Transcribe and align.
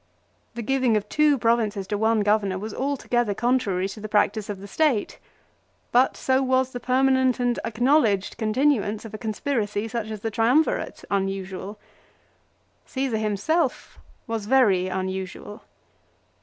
The 0.55 0.63
giving 0.63 0.97
of 0.97 1.07
two 1.09 1.37
provinces 1.37 1.85
to 1.89 1.95
one 1.95 2.21
Governor 2.21 2.57
was 2.57 2.73
altogether 2.73 3.35
contrary 3.35 3.87
to 3.89 3.99
the 3.99 4.09
practice 4.09 4.49
of 4.49 4.59
the 4.59 4.67
State; 4.67 5.19
but 5.91 6.17
so 6.17 6.41
was 6.41 6.71
the 6.71 6.79
permanent 6.79 7.39
and 7.39 7.59
acknowledged 7.63 8.35
continuance 8.35 9.05
of 9.05 9.13
a 9.13 9.19
conspiracy 9.19 9.87
such 9.87 10.09
as 10.09 10.21
the 10.21 10.31
Triumvirate 10.31 11.05
unusual. 11.11 11.77
Caesar 12.87 13.17
himself 13.19 13.99
was 14.25 14.47
very 14.47 14.87
unusual. 14.87 15.61